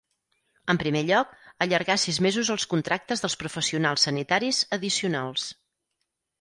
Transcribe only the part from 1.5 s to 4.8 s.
allargar sis mesos els contractes dels professionals sanitaris